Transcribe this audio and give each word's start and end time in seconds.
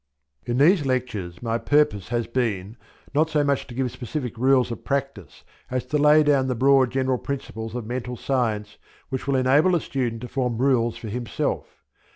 In 0.47 0.57
these 0.57 0.83
lectures 0.83 1.43
my 1.43 1.59
purpose 1.59 2.09
has 2.09 2.25
been, 2.25 2.75
not 3.13 3.29
so 3.29 3.43
much 3.43 3.67
to 3.67 3.75
give 3.75 3.91
specific 3.91 4.35
rules 4.35 4.71
of 4.71 4.83
practice 4.83 5.43
as 5.69 5.85
to 5.85 5.99
lay 5.99 6.23
down 6.23 6.47
the 6.47 6.55
broad 6.55 6.89
general 6.89 7.19
principles 7.19 7.75
of 7.75 7.85
Mental 7.85 8.17
Science 8.17 8.79
which 9.09 9.27
will 9.27 9.35
enable 9.35 9.73
the 9.73 9.79
student 9.79 10.21
to 10.23 10.27
form 10.27 10.57
rules 10.57 10.97
for 10.97 11.09
himself. 11.09 11.83